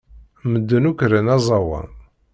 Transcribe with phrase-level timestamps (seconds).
[0.51, 1.89] Medden akk ran aẓawan.